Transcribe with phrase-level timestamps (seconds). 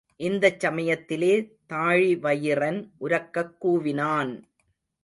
[0.19, 1.57] இந்தச் சமயத்திலே
[1.69, 4.33] தாழிவயிறன் உரக்கக் கூவினான்.